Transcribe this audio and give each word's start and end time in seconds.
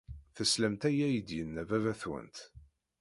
Teslamt 0.35 0.83
ayen 0.87 1.05
ay 1.09 1.17
d-yenna 1.27 1.63
baba-twent. 1.69 2.37